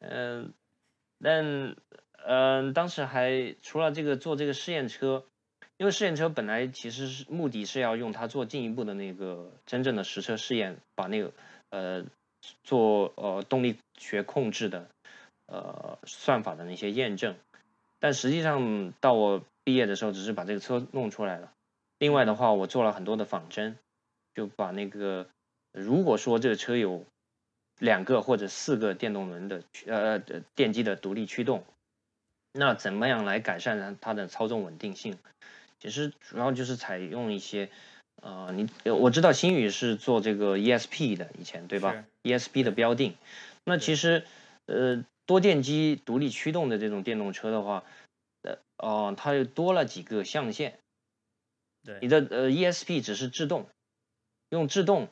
[0.00, 0.52] 嗯，
[1.22, 1.76] 但
[2.26, 5.24] 嗯，当时还除了这个做这个试验车。
[5.76, 11.32] 因为试验车本来其实是目的是要用它做进一步的那个真正的实车试验，把那个
[11.70, 12.04] 呃
[12.62, 14.88] 做呃动力学控制的
[15.46, 17.34] 呃算法的那些验证，
[17.98, 21.52] 但实际上到我毕业的时候，只是把这个车弄出来了。
[21.98, 23.76] 另外的话，我做了很多的仿真，
[24.34, 25.26] 就把那个
[25.72, 27.04] 如果说这个车有
[27.80, 30.20] 两个或者四个电动轮的呃
[30.54, 31.64] 电机的独立驱动，
[32.52, 35.18] 那怎么样来改善它的操纵稳定性？
[35.84, 37.68] 其实主要就是采用一些，
[38.22, 43.14] 呃，你我知道新宇是做这个 ESP 的，以前对吧？ESP 的标定，
[43.64, 44.24] 那其实
[44.64, 47.84] 呃多电机独立驱动的这种电动车的话，
[48.40, 50.78] 呃哦，它又多了几个象限。
[51.82, 53.68] 对，你的呃 ESP 只是制动，
[54.48, 55.08] 用制动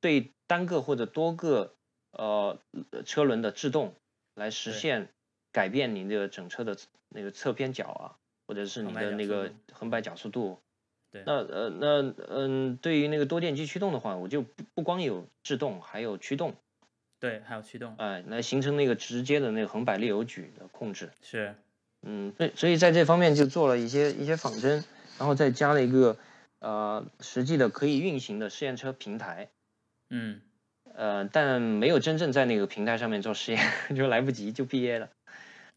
[0.00, 1.74] 对单个或者多个
[2.12, 2.58] 呃
[3.04, 3.94] 车轮的制动
[4.34, 5.10] 来实现
[5.52, 6.78] 改变你那个整车的
[7.10, 8.16] 那个侧偏角啊，
[8.48, 10.58] 或者是你的那个横摆角速度。
[11.12, 11.22] 对。
[11.24, 16.54] 那呃那嗯，对于那个多电机驱动的话，我就不不光有制动，还有驱动。
[17.20, 17.94] 对，还有驱动。
[17.98, 21.10] 哎，来形成那个直接的那个横摆力油矩的控制。
[21.22, 21.54] 是。
[22.02, 24.82] 嗯，所以所以在这方面就做了一些一些仿真，
[25.18, 26.16] 然后再加了一个
[26.60, 29.50] 呃实际的可以运行的试验车平台。
[30.08, 30.40] 嗯。
[30.94, 33.60] 呃，但没有真正在那个平台上面做实验，
[33.94, 35.10] 就来不及就毕业了。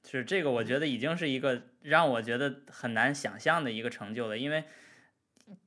[0.04, 4.38] 是这个，我觉得已经是一个让我觉得很难想象的一个成就了。
[4.38, 4.64] 因为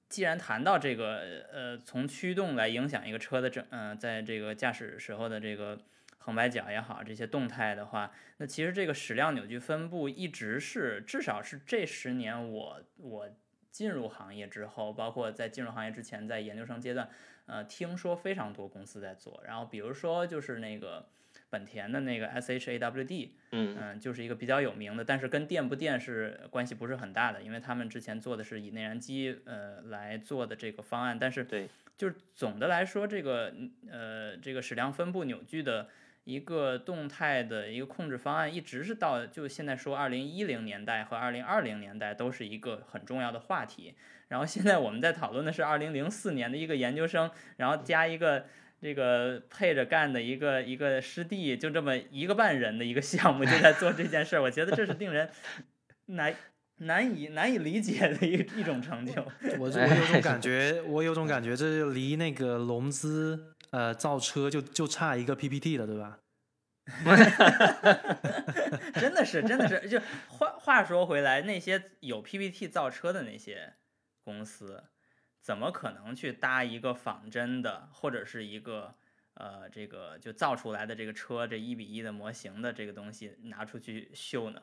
[0.09, 5.79] 既然谈到这个，呃，从驱动来影响一个车的整，嗯，在这个驾驶时候的这个
[6.19, 13.29] 横摆角也好，这些动态的话，那其实这个矢量扭矩分布一直是，至少是这十年我我
[13.71, 17.09] 进入行业之后，包括在进入行业之前，在研究生阶段。
[17.47, 21.07] 呃，听说非常多公司在做，然后比如说就是那个
[21.55, 33.55] 本田的那个 SHAWD，嗯嗯，就是一个比较有名的，但是跟电不电是关系不是很大的，因为他们之前做的是以内燃机呃来做的这个方案，但是对，就是总的来说，这个
[33.89, 35.89] 呃这个矢量分布扭矩的
[36.25, 43.95] 一个动态的一个控制方案，一直是到就现在说二零一零年代和二零二零年代都是一个很重要的话题。
[44.29, 48.47] 然后现在我们在讨论的是二零零四年的一个研究生，然后加一个
[48.85, 55.31] 这个配着干的一个一个师弟，就这么一个半人的一个项目就在做这件事儿，我觉得这是令人
[56.13, 56.35] 难
[56.81, 59.15] 难以难以理解的一一种成就。
[59.59, 66.19] 我我有 种感觉，我有种感觉，这离那个融资呃造车就就差一个 PPT 了，对吧？
[69.01, 73.73] 真的是真的是，就话话说回来，那些有 PPT 造车的那些。
[74.27, 74.83] 公司
[75.45, 78.95] 怎么可能去搭一个仿真的，或者是一个
[79.35, 84.63] 呃这个就造出来的这个车这一比一的模型的这个东西拿出去秀呢？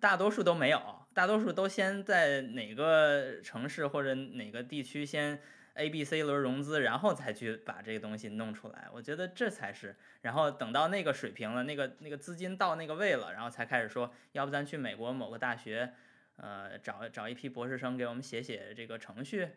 [0.00, 5.40] 大多数都没有，大多数都先在哪个城市或者哪个地区先
[5.74, 8.88] A、B、C 轮融资，然后才去把这个东西弄出来。
[8.92, 15.94] 我觉得这才是，然后等到那个水平了，那个那个资金到那个位了，然后才开始说，要不咱去美国某个大学。
[16.38, 19.48] 呃，找找一批博士生给我们写写这个程序，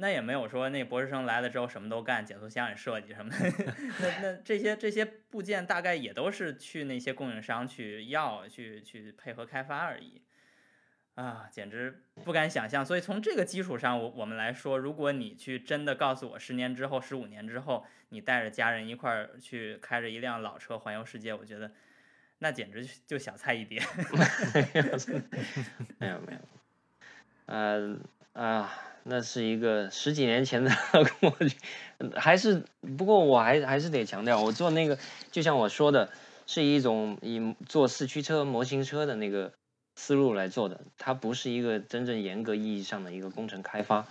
[0.00, 3.36] 那也没有说那博士生来了之后什么都干，减速箱也设计什么的。
[4.00, 10.22] 那那这些这些部件大概也都是去那些供应商去要去去配合开发而已。
[11.14, 12.84] 啊，简直不敢想象。
[12.84, 21.70] 所以从这个基础上，我我们来说，如果你去真的告诉我十年之后、十五年之后，你带着家人一块儿去开着一辆老车环游世界，我觉得。
[22.42, 23.78] 那简直就小菜一碟，
[25.98, 26.38] 没有没有，
[27.44, 27.98] 呃
[28.32, 28.72] 啊，
[29.04, 30.70] 那是一个十几年前的
[31.20, 31.56] 过去，
[32.16, 32.62] 还是
[32.98, 34.98] 不过我还还是得强调，我做那个
[35.30, 36.10] 就像我说的，
[36.46, 39.52] 是一种以做四驱车模型车的那个
[39.96, 44.06] 思路来做的，它不是一个真正严格意义上的一个工程开发。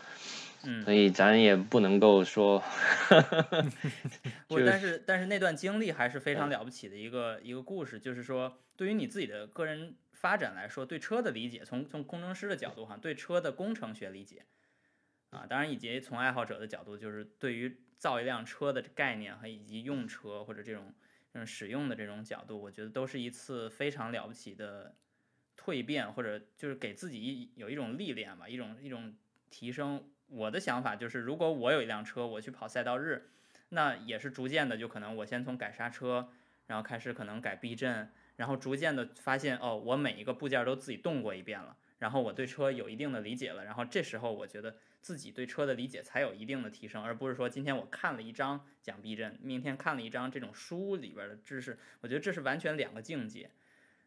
[0.62, 2.62] 嗯，所以咱也不能够说
[4.49, 14.43] 不，但是但是那段经历还是非常了不起的一个一个故事，就是说对于你自己的个人发展来说，对车的理解，从从工程师的角度哈，对车的工程学理解，
[15.30, 20.94] 啊，当然以及从爱好者的角度，就是对于造一辆车的概念和以及用车或者这种
[21.34, 24.96] 嗯使用的这种角度，我觉得都是一次非常了不起的
[25.58, 29.15] 蜕变，或者就是给自己一有一种历练吧，一种一种
[29.50, 30.04] 提升。
[30.28, 33.32] 我的想法就是，如果我有一辆车，我去跑赛道日，
[33.70, 36.30] 那也是逐渐的，就可能我先从改刹车，
[36.68, 53.51] 然后开始可能改避震，然后逐渐的发现，哦，我每一个部件都自己动过一遍了，然后我对车有一定的理解了，然后这时候我觉得自己对车的理解才有一定的提升，而不是说今天我看了一章讲避震，明天看了一章这种书里边的知识，我觉得这是完全两个境界，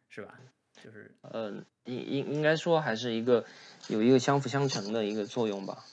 [0.09, 0.39] 是吧？
[0.83, 3.45] 就是，呃，应应应该说还是一个
[3.89, 5.85] 有一个相辅相成的一个作用吧。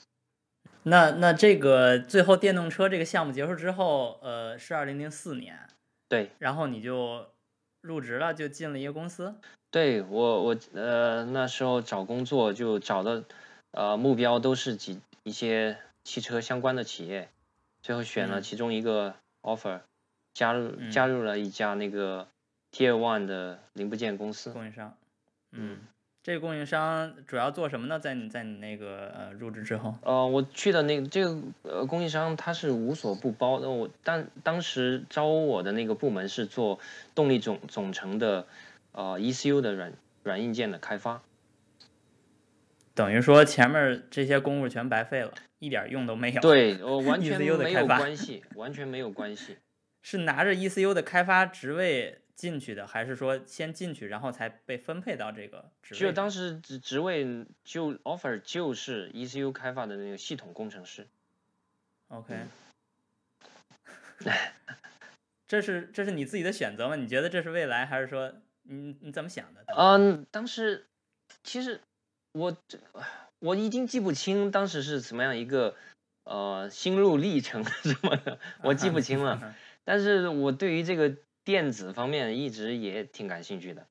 [0.85, 5.69] 那那这个最后电动车这个项目结束之后，呃，是二零零四年，
[6.09, 7.27] 对，然后你就
[7.83, 9.39] 入职了，就进了一个公司。
[9.71, 13.25] 对我我呃那时候找工作就找的
[13.71, 17.29] 呃目标都是几一些汽车相关的企业，
[17.83, 19.81] 最后选了其中一个 offer，
[20.35, 22.27] 加入加入了一家那个
[22.73, 24.95] Tier One 的零部件公司供应商，
[25.53, 25.79] 嗯。
[26.23, 27.99] 这个供应商主要做什么呢？
[27.99, 29.95] 在你在你那个呃入职之后？
[30.03, 33.59] 呃，我去的那这个呃供应商，他是无所不包。
[33.59, 36.79] 那我当当时招我的那个部门是做
[37.15, 38.47] 动力总总成的
[38.93, 41.23] 呃 ECU 的软软硬件的开发。
[42.95, 46.41] 等于说前面这些功夫全白费了，一点用都没有。
[46.41, 49.57] 对， 我完全没有关系，完全没有关系。
[50.03, 56.01] 是拿着 ECU 的开发职位进去的，还是说先进去然后才被分配到这个职位？
[56.01, 61.07] 就当时职职位就 offer 就是 ECU 开发的那个系统工程师。
[62.09, 62.35] OK，
[65.47, 66.97] 这是这是你自己的选择吗？
[66.97, 68.35] 你觉得这是未来，还是说
[68.71, 69.65] 你你怎么想的？
[69.67, 70.87] 嗯，当时
[71.43, 71.81] 其实
[72.33, 72.79] 我这
[73.41, 75.75] 我已经记不清当时是什么样一个
[76.25, 79.55] 呃心路历程什么的，我记不清了。
[79.85, 83.87] 但是我对于这个电子方面一直也挺感兴趣的。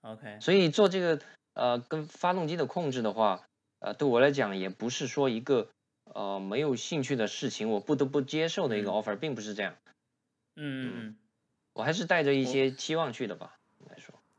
[0.00, 1.20] OK，所以做这个
[1.52, 3.44] 呃跟发动机的控制的话，
[3.80, 5.68] 呃对我来讲也不是说一个
[6.14, 9.76] 呃没有兴趣的事情，我不得不接受的一个 offer，、并不是这样。
[10.56, 11.16] 嗯嗯嗯。
[11.74, 13.54] 我还是带着一些期望去的吧。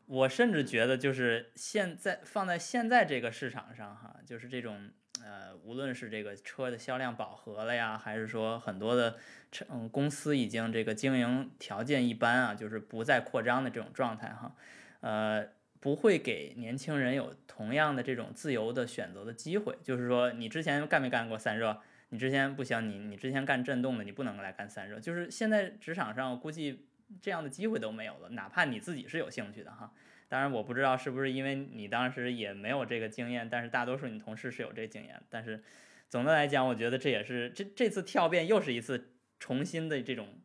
[0.10, 4.90] 我甚至觉得，就是现在放在现在这个市场上，哈，就是这种
[5.24, 9.18] 呃，无论是这个车的销量饱和了呀，还是说很多的
[9.52, 14.56] 车嗯公司已经这个经营条件一般啊，就是不再扩张的这种状态哈，
[15.02, 15.48] 呃，
[15.80, 19.78] 不会给年轻人有同样的这种自由的选择的机会。
[19.84, 21.80] 就是说，你之前干没干过散热？
[22.10, 25.00] 你之前不行，你你之前干震动的，你不能来干散热。
[25.00, 26.88] 就是现在职场上，估计。
[27.22, 29.94] 这样的机会都没有了，哪怕你自己是有兴趣的哈。
[30.28, 35.20] 当然，我不知道是不是因为你当时也没有这个经验，但是大多数你同事是有这经验。
[35.28, 35.64] 但是
[36.08, 40.40] 总的来讲，我觉得这也是这这次跳变又是一次重新的这种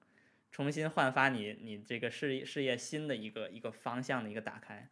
[0.51, 4.89] 重新焕发你你这个事业事业新的一个一个方向的一个打开。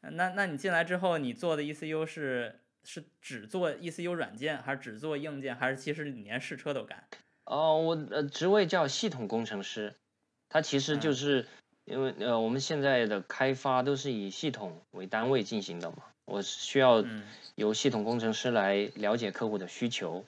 [0.00, 7.04] 那那你进来之后，你做的 ECU 是是只做 ECU 软件，还是只做硬件，还是其实你连试车都干？
[7.44, 9.94] 哦，我呃职位叫系统工程师。
[10.48, 11.46] 它其实就是
[11.84, 15.96] 因为呃，我们现在的开发都是以系统为单位进行的嘛。
[16.26, 17.04] 我需要
[17.54, 20.24] 由系统工程师来了解客户的需求，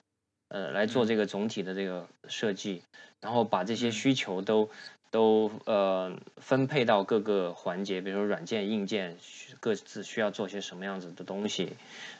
[0.49, 2.83] 呃，来做这个总体的这个设计，
[3.21, 4.69] 然后把这些需求都
[5.11, 9.17] 都呃分配到各个环节，比如说软件、硬件
[9.59, 11.73] 各自需要做些什么样子的东西，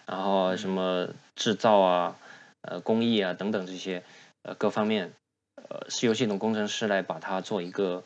[0.07, 2.17] 然后什么制造啊、
[2.63, 4.03] 呃工艺啊等等这些
[4.43, 5.13] 呃各方面。
[5.57, 8.05] 呃，是由系统工程师来把它做一个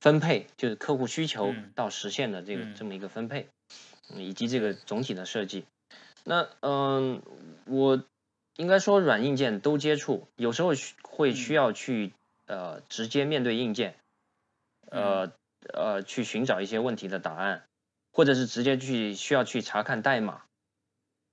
[0.00, 3.48] 分配，就是客户需求到实现的这个、嗯、这么一个分配，
[4.10, 5.64] 嗯，以及这个总体的设计。
[6.24, 7.22] 那嗯、呃，
[7.64, 8.04] 我
[8.56, 12.12] 应该说软硬件都接触，有时候会需要去、
[12.46, 13.96] 嗯、呃直接面对硬件，
[14.90, 15.32] 呃
[15.72, 17.64] 呃去寻找一些问题的答案，
[18.12, 20.42] 或者是直接去需要去查看代码，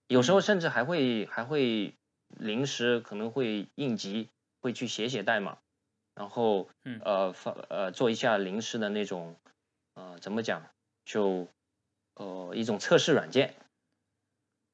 [0.07, 1.93] 有时候甚至还会还会
[2.29, 4.29] 临时可能会应急。
[4.65, 5.59] 会去写写代码，
[6.15, 6.67] 然后
[7.03, 9.35] 呃发呃做一下临时的那种
[9.93, 10.63] 呃怎么讲
[11.05, 11.47] 就
[12.15, 13.53] 呃一种测试软件，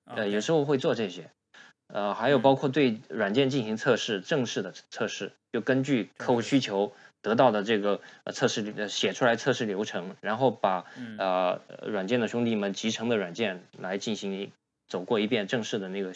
[0.06, 1.30] 呃有时候会做这些，
[1.88, 10.86] 呃还有包括对软件进行测试，正式的测试，就根据客户需求得到的这个呃测试呃写出来测试流程，然后把
[11.18, 14.54] 呃软件的兄弟们集成的软件来进行
[14.88, 16.14] 走过一遍正式的那个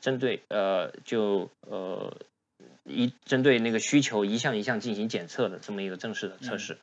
[0.00, 2.16] 针对呃就呃。
[2.88, 6.78] 一针对那个需求一项一项进行检测的这么一个正式的测试，嗯、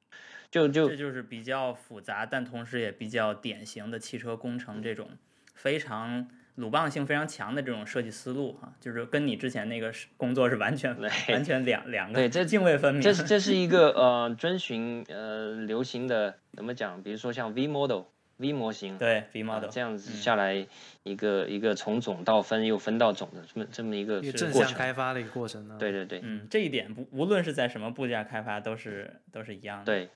[0.52, 5.10] 就就这就是比较复杂，但同时也比较典型的汽车工程这种
[5.54, 10.96] 非常鲁棒性非常强的这种设计思路哈，就是跟你之前那个工作是完全
[11.30, 13.02] 完全两两个对这泾渭分明。
[13.02, 17.04] 这是这是一个 呃遵循呃流行的怎么讲？
[17.04, 18.04] 比如说像 V model。
[18.38, 20.67] V 模型对 V model、啊、这样子下来
[21.04, 25.78] 一个、嗯、一个从总到分又分到总的这么这么一个正向开发的一个过程呢。
[25.80, 29.86] 对对对，嗯，这一点不无论是在什么部件开发都是都是一样的。
[29.86, 30.10] 对，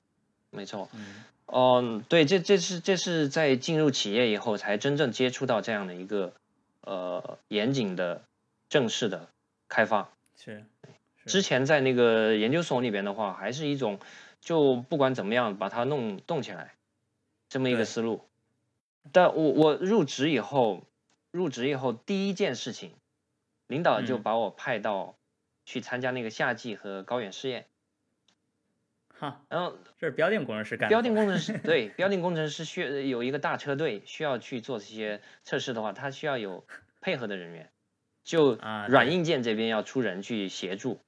[0.50, 0.88] 没错。
[0.94, 6.34] 嗯，哦，对，这这是这是在进入企业以后才真正接触到这样的一个
[6.82, 8.22] 呃严谨的
[8.68, 9.28] 正式的
[9.68, 10.10] 开发。
[10.36, 10.64] 是。
[11.26, 13.98] 之前在那个研究所里边的话，还是一种
[14.40, 16.74] 就不管怎么样把它弄动起来。
[17.50, 18.22] 这么一个思路，
[19.10, 20.84] 但我我入职以后，
[21.32, 22.92] 入职以后第一件事情，
[23.66, 25.16] 领导就把我派到
[25.66, 27.66] 去参加那个夏季和高远试验。
[29.18, 30.94] 哈，然后这是标定工程师干的。
[30.94, 36.64] 标定工程师对标定工程师需有一个大车队需要去做这些测试的话，他需要有
[37.00, 37.68] 配合的人员，
[38.22, 38.54] 就
[38.86, 41.00] 软硬件这边要出人去协助。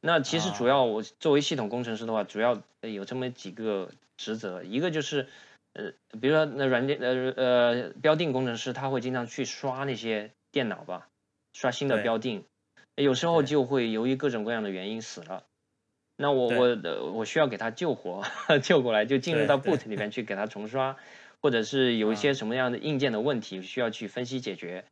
[0.00, 5.28] 那其实主要我作为系统工程师的话，主要有这么几个职责，一个就是。
[5.76, 11.08] 呃，比如说那软件呃呃标定工程师他会经常去刷那些电脑吧，
[11.52, 12.44] 刷新的标定，
[12.94, 15.44] 有时候就会由于各种各样的原因死了，
[16.16, 18.24] 那我我呃我需要给他救活
[18.64, 20.96] 救过来，就进入到 boot 里面去给他重刷，
[21.42, 24.86] 或者是有一些什么样的硬件的问题需要去分析解决，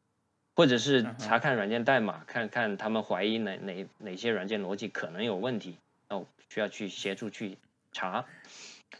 [0.54, 5.78] 或者是查看软件代码，看看他们怀疑哪哪哪些软件逻辑可能有问题，
[6.10, 7.56] 那我需要去协助去
[7.90, 8.26] 查。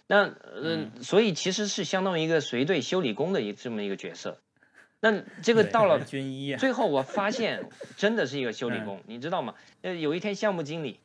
[0.07, 4.39] 那嗯，所以其实是相当于一个随队修理工的一这么一个角色。
[5.01, 9.55] 那 这个到了军医，最后我发现 真的是一个修理工，你知道吗？
[9.83, 11.01] 呃，有一天项目经理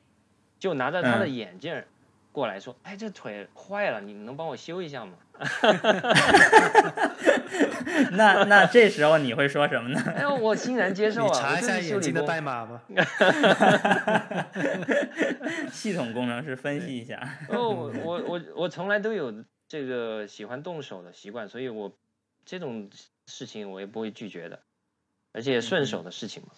[0.59, 1.83] 就拿着他的眼镜
[2.31, 5.13] 过来说：“哎，这腿坏了，你能帮我修一下吗？”
[8.11, 9.99] 那那这时候你会说什么呢？
[10.15, 11.33] 哎，我欣然接受啊！
[11.33, 12.83] 查一下眼睛的代码吧。
[15.71, 17.37] 系统工程师分析一下。
[17.49, 21.95] 哦，我我我我从来都有这个喜欢动手的习惯，所以我
[22.45, 22.89] 这种
[23.25, 24.59] 事情我也不会拒绝的，
[25.31, 26.49] 而且顺手的事情嘛。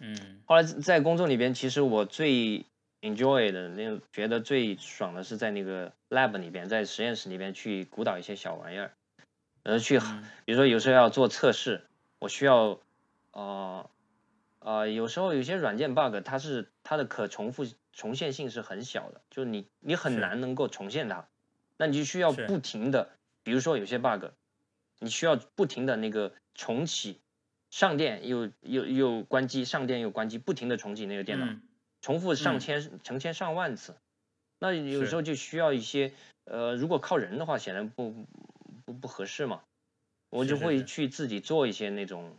[0.00, 0.40] 嗯。
[0.44, 2.66] 后来在工作里边，其实我最
[3.00, 8.92] enjoy 的那个觉得最爽的是在那个 lab 里边，在实验室里边去鼓捣一些小玩意儿。
[9.62, 9.98] 呃，去，
[10.44, 11.82] 比如说有时候要做测试，
[12.20, 12.78] 我需要，
[13.32, 13.90] 呃，
[14.60, 21.26] 呃，有时候有些软件 bug，它是它的可重复重现性是很小的，就是你你很难能够重现它，
[21.76, 23.10] 那你就需要不停的，
[23.42, 24.26] 比如说有些 bug，
[25.00, 27.20] 你需要不停的那个重启，
[27.70, 31.46] 上电又又又关机，上电又关机，不停的重启那个电脑，
[32.06, 33.96] 重复上千成千上万次，
[34.60, 36.12] 那有时候就需要一些，
[36.44, 38.14] 呃，如果靠人的话，显然不。
[38.84, 39.64] 不不合适嘛，
[40.30, 42.36] 我就会去自己做一些那种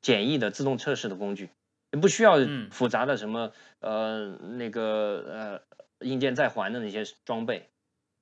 [0.00, 1.50] 简易的自动测试的工具，
[1.90, 2.36] 也不需要
[2.70, 5.64] 复杂的什么呃那个
[5.98, 7.68] 呃硬件在环的那些装备，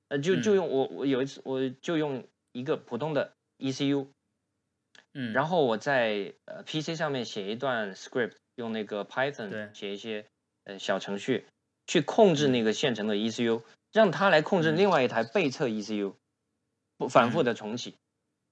[0.07, 4.07] 呃就就用我我有一次我就用一个普通的 ECU，
[5.13, 10.25] 嗯，然后我在呃 PC 上面写一段 script，用那个 Python 写一些
[10.69, 11.45] 呃小程序
[11.87, 16.13] 去控制那个现成的 ECU，让它来控制另外一台被测 ECU。
[16.97, 17.95] 不反复的重启，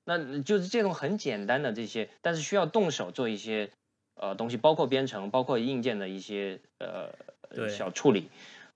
[0.06, 3.72] 那就是这种很简单的这些，但是需要动手做一些
[4.16, 8.30] 呃东西，包括编程，包括硬件的一些呃小处理，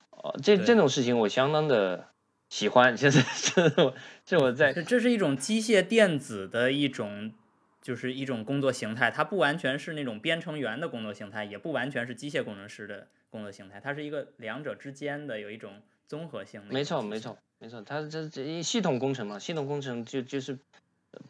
[0.09, 2.09] 呃这这种事情我相当的
[2.49, 7.31] 喜欢， 其实是我是我在这是一种机械电子的一种
[7.82, 16.71] 就是一种工作形态，它不完全是那种编程员的工作形态，也不完全是机械工程师的工作形态，它是一个两者之间的有一种综合性的。
[16.71, 17.38] 没错，没错。
[17.63, 20.57] 没错，它这这系统工程嘛，系统工程就就是，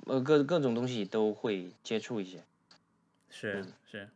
[0.06, 2.41] 呃，各各种东西都会接触一些。
[3.30, 4.08] 是是，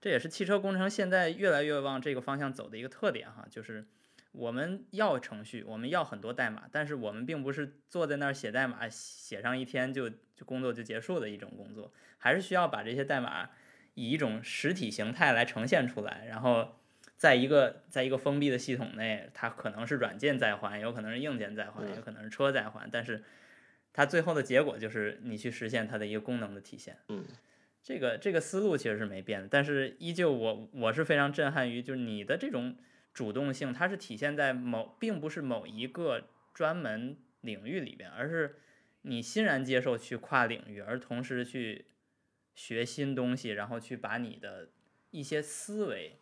[0.00, 3.84] 这也是汽车工程现在越来越往这个方向走的一个特点哈，就是
[4.36, 13.50] 我们要程序，我们要很多代码，但是我们并不是坐在那儿写代码，写上一天就就工作就结束的一种工作，还是需要把这些代码
[13.94, 16.76] 以一种实体形态来呈现出来，然后。
[17.18, 23.24] 在一个在一个封闭的系统内，它可能是软件在还，有可能是硬件在还，有可能是车在还，但是
[23.94, 26.98] 它最后的结果就是你去实现它的一个功能的体现。
[27.08, 27.24] 嗯，
[27.82, 32.76] 这个这个思路其实是没变的，但是依旧我我是非常震撼于，就是你的这种
[33.16, 38.56] 主动性，它是体现在某并不是某一个专门领域里边，而是
[39.02, 41.86] 你欣然接受去跨领域，而同时去
[42.54, 44.68] 学新东西，然后去把你的
[45.12, 46.18] 一些思维。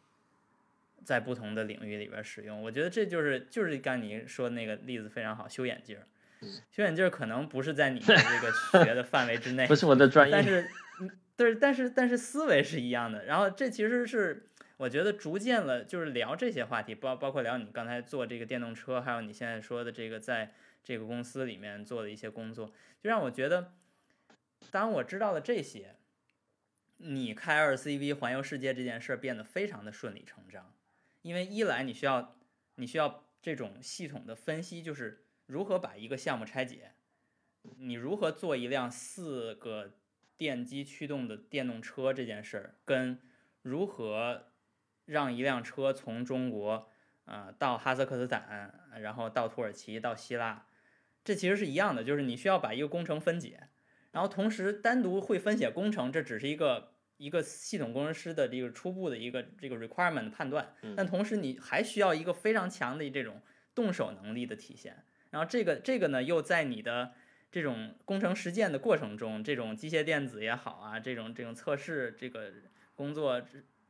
[1.05, 6.07] 在不同的领域里边使用，我觉得这就是就是刚你说的那个例子非常好，修眼镜儿，
[6.71, 10.67] 修眼镜儿可能不是在你的这个学的范围之 内，不是我的专业，但是，
[11.37, 13.27] 对，但是但是思维是一样的。
[13.27, 14.49] 然后这其实是
[14.85, 22.67] 我觉得逐渐了，就是聊这些话题，包包括聊你刚才做这个电动车，还有你现在说的这个在这个公司里面做的一些工作，
[23.03, 23.73] 就让我觉得，
[24.71, 25.97] 当我知道了这些，
[26.99, 30.75] 你开二 CV 环游世界这件事儿变得非常的顺理成章。
[31.23, 32.37] 因为一来你需要，
[32.75, 36.93] 你需要这种系统的分析，就是如何把一个项目拆解，
[37.79, 39.95] 你如何做一辆四个
[40.37, 43.19] 电机驱动的电动车这件事儿，跟
[43.63, 44.51] 如何
[45.07, 46.89] 让一辆车从中国
[47.25, 50.67] 啊到哈萨克斯坦，然后到土耳其到希腊，
[51.25, 53.69] 这其实是一样的，就是你需要把一个工程分解，
[54.13, 56.91] 然后同时单独会分解工程，这只是一个。
[57.17, 63.41] 一个系统工程师的这个初步的一个这个 requirement 判断，但同时你还需要一个非常强的这种
[63.73, 65.05] 动手能力的体现。
[65.31, 67.13] 然后这个这个呢，又在你的
[67.53, 72.53] 这种工程实践的过程中，这种机械电子也好啊，这种这种测试这个
[72.97, 73.41] 工作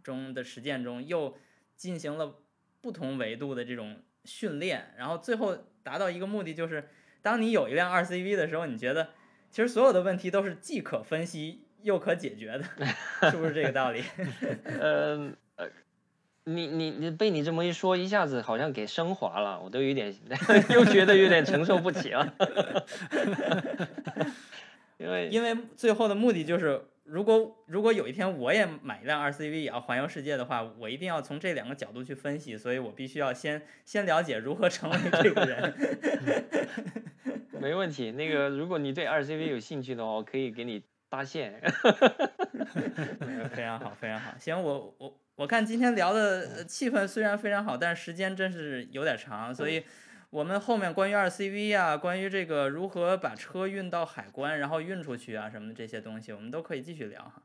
[0.05, 1.37] 中的实践中，又
[1.75, 2.37] 进行了
[2.81, 6.89] 不同维度的这种训练，然后最后达到一个目的，就是
[7.23, 9.09] 当你有一辆二 CV 的时候，你觉得
[9.51, 11.63] 其实所有的问题都是既可分析。
[11.85, 12.65] 又可解决的，
[13.31, 14.03] 是不是这个道理？
[14.81, 15.69] 嗯 呃，
[16.45, 20.11] 你你你被你这么一说，一下子好像给升华了，我都有点
[20.73, 22.35] 又觉得有点承受不起了。
[24.97, 35.75] 因为因为最后的目的就是如果如果有一天我也买一辆 RCV 也要环游世界的话，我一定要从这两个角度去分析，所以我必须要先先了解如何成为这个人。
[37.61, 41.61] 没问题，那个如果你对 RCV 有兴趣的话，我可以给你搭线。
[43.55, 44.35] 非常好，非常好。
[44.39, 49.85] 行，我我我看今天聊的气氛虽然非常好，但是时间真是有点长，所以。
[50.35, 57.41] 我们后面关于二 CV 啊，关于这个如何把车运到海关，然后运出去啊什么的这些东西，我们都可以继续聊哈。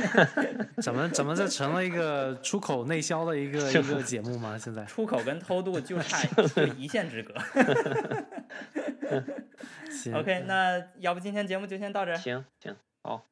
[0.80, 4.56] 怎么怎么这成了一个出口内销的一个一个节目吗？
[4.56, 6.26] 现在出口跟偷渡就差
[6.78, 7.34] 一线之隔。
[10.18, 12.16] OK，那要不今天节目就先到这。
[12.16, 13.26] 行行，好。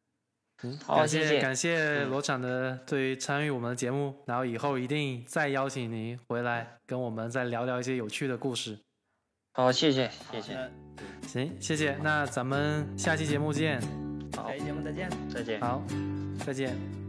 [0.84, 8.78] 好，感谢感谢罗厂的对于参与我们的节目，然后以后一定再邀请您回来跟我们再聊聊一些有趣的故事。
[9.52, 10.70] 好，谢谢谢谢。
[11.26, 13.80] 行，谢谢，那咱们下期节目见。
[14.36, 15.60] 好下期节目再见，再见。
[15.60, 15.82] 好，
[16.44, 17.03] 再见。